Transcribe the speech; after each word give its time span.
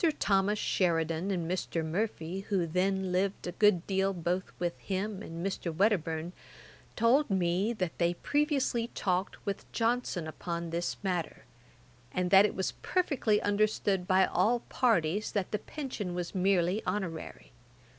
Thomas 0.17 0.57
Sheridan 0.57 1.29
and 1.29 1.47
Mr. 1.47 1.85
Murphy, 1.85 2.39
who 2.49 2.65
then 2.65 3.11
lived 3.11 3.45
a 3.45 3.51
good 3.51 3.85
deal 3.85 4.13
both 4.15 4.51
with 4.57 4.75
him 4.79 5.21
and 5.21 5.45
Mr. 5.45 5.71
Wedderburne, 5.71 6.33
told 6.95 7.29
me, 7.29 7.71
that 7.73 7.99
they 7.99 8.15
previously 8.15 8.87
talked 8.95 9.45
with 9.45 9.71
Johnson 9.71 10.25
upon 10.25 10.71
this 10.71 10.97
matter, 11.03 11.45
and 12.11 12.31
that 12.31 12.47
it 12.47 12.55
was 12.55 12.71
perfectly 12.81 13.39
understood 13.43 14.07
by 14.07 14.25
all 14.25 14.61
parties 14.69 15.33
that 15.33 15.51
the 15.51 15.59
pension 15.59 16.15
was 16.15 16.33
merely 16.33 16.81
honorary. 16.83 17.51